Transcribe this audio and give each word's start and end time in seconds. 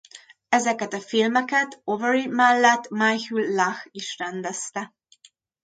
Ezeket 0.49 0.93
a 0.93 0.99
filmeket 0.99 1.81
Avery 1.83 2.25
mellett 2.27 2.89
Michael 2.89 3.51
Lah 3.53 3.77
is 3.91 4.17
rendezte. 4.17 4.93